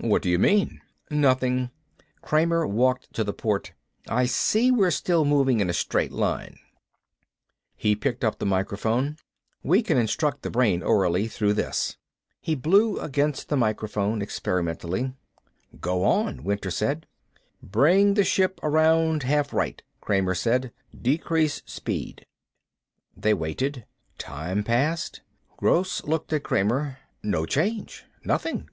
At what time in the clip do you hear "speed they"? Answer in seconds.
21.66-23.32